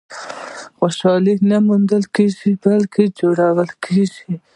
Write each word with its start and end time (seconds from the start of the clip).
•خوشالي 0.77 1.33
نه 1.49 1.57
موندل 1.67 2.03
کېږي، 2.15 2.51
بلکې 2.63 3.03
جوړه 3.19 3.47
کېږي. 3.85 4.33